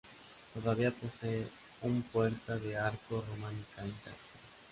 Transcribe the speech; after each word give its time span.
Todavía 0.55 0.89
posee 0.89 1.47
un 1.83 2.01
Puerta 2.01 2.57
de 2.57 2.75
arco 2.75 3.23
románica 3.29 3.85
intacta. 3.85 4.17